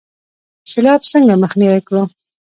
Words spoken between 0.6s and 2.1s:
سیلاب څنګه مخنیوی کړو؟